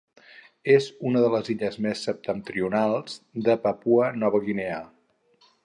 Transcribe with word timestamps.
És 0.75 0.85
una 1.09 1.21
de 1.25 1.29
les 1.33 1.51
illes 1.55 1.77
més 1.87 2.01
septentrionals 2.09 3.21
de 3.49 3.57
Papua 3.67 4.09
Nova 4.25 4.43
Guinea. 4.49 4.83